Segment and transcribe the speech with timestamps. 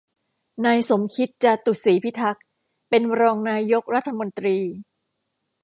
[0.65, 2.45] นายสมคิด จาตุศรีพิทักษ์
[2.89, 4.57] เป็นรองนายกรัฐมนตรี